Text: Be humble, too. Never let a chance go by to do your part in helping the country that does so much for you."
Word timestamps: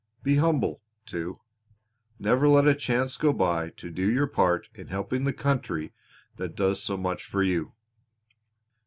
Be 0.23 0.37
humble, 0.37 0.81
too. 1.05 1.35
Never 2.17 2.49
let 2.49 2.67
a 2.67 2.73
chance 2.73 3.17
go 3.17 3.31
by 3.31 3.69
to 3.77 3.91
do 3.91 4.09
your 4.09 4.25
part 4.25 4.67
in 4.73 4.87
helping 4.87 5.25
the 5.25 5.31
country 5.31 5.93
that 6.37 6.55
does 6.55 6.81
so 6.81 6.97
much 6.97 7.23
for 7.23 7.43
you." 7.43 7.73